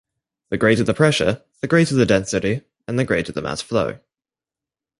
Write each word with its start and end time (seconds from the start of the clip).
The 0.49 0.57
greater 0.57 0.83
the 0.83 0.95
pressure, 0.95 1.43
the 1.61 1.67
greater 1.67 1.93
the 1.93 2.07
density, 2.07 2.63
and 2.87 2.97
the 2.97 3.05
greater 3.05 3.31
the 3.33 3.41
mass 3.43 3.61
flow. 3.61 3.99